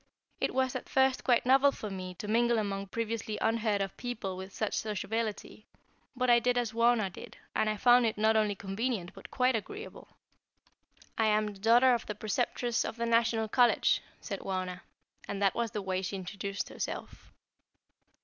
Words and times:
It 0.39 0.55
was 0.55 0.75
at 0.75 0.89
first 0.89 1.23
quite 1.23 1.45
novel 1.45 1.71
for 1.71 1.91
me 1.91 2.15
to 2.15 2.27
mingle 2.27 2.57
among 2.57 2.87
previously 2.87 3.37
unheard 3.39 3.83
of 3.83 3.95
people 3.97 4.35
with 4.35 4.51
such 4.51 4.73
sociability, 4.73 5.67
but 6.15 6.27
I 6.27 6.39
did 6.39 6.57
as 6.57 6.73
Wauna 6.73 7.11
did, 7.11 7.37
and 7.55 7.69
I 7.69 7.77
found 7.77 8.07
it 8.07 8.17
not 8.17 8.35
only 8.35 8.55
convenient 8.55 9.13
but 9.13 9.29
quite 9.29 9.55
agreeable. 9.55 10.07
"I 11.19 11.27
am 11.27 11.45
the 11.53 11.59
daughter 11.59 11.93
of 11.93 12.07
the 12.07 12.15
Preceptress 12.15 12.83
of 12.83 12.95
the 12.97 13.05
National 13.05 13.47
College," 13.47 14.01
said 14.19 14.39
Wauna; 14.39 14.81
and 15.27 15.39
that 15.39 15.53
was 15.53 15.69
the 15.69 15.83
way 15.83 16.01
she 16.01 16.15
introduced 16.15 16.69
herself. 16.69 17.31